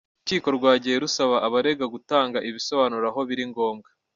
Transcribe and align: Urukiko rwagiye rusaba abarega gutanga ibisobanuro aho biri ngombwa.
Urukiko 0.17 0.47
rwagiye 0.57 0.95
rusaba 1.03 1.35
abarega 1.47 1.85
gutanga 1.93 2.37
ibisobanuro 2.49 3.05
aho 3.11 3.21
biri 3.29 3.43
ngombwa. 3.51 3.89